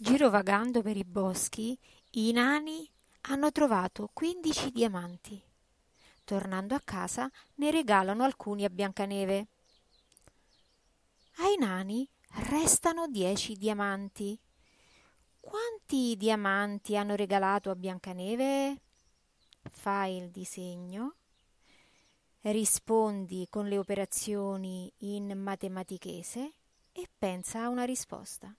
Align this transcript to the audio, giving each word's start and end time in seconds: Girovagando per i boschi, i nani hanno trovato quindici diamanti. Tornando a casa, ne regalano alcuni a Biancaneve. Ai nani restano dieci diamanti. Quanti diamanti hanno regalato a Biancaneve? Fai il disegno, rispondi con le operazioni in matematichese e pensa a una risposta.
Girovagando 0.00 0.80
per 0.80 0.96
i 0.96 1.02
boschi, 1.02 1.76
i 2.12 2.30
nani 2.30 2.88
hanno 3.22 3.50
trovato 3.50 4.08
quindici 4.12 4.70
diamanti. 4.70 5.42
Tornando 6.22 6.76
a 6.76 6.80
casa, 6.84 7.28
ne 7.56 7.72
regalano 7.72 8.22
alcuni 8.22 8.64
a 8.64 8.70
Biancaneve. 8.70 9.48
Ai 11.38 11.56
nani 11.58 12.08
restano 12.48 13.08
dieci 13.08 13.56
diamanti. 13.56 14.38
Quanti 15.40 16.14
diamanti 16.16 16.96
hanno 16.96 17.16
regalato 17.16 17.68
a 17.70 17.74
Biancaneve? 17.74 18.80
Fai 19.68 20.16
il 20.16 20.30
disegno, 20.30 21.16
rispondi 22.42 23.48
con 23.50 23.66
le 23.66 23.78
operazioni 23.78 24.92
in 24.98 25.36
matematichese 25.36 26.52
e 26.92 27.08
pensa 27.18 27.64
a 27.64 27.68
una 27.68 27.82
risposta. 27.82 28.54